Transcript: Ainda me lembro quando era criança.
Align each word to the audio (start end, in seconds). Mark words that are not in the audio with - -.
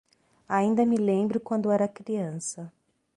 Ainda 0.49 0.83
me 0.83 0.97
lembro 0.97 1.39
quando 1.39 1.69
era 1.69 1.87
criança. 1.87 2.73